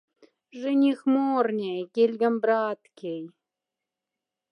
Женихморняй, 0.59 1.81
кельгом 1.95 2.35
браткяй! 2.43 3.21